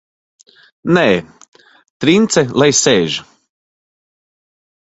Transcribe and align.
Nē, 0.97 1.03
Trince 2.05 2.45
lai 2.63 2.69
sēž! 2.81 3.21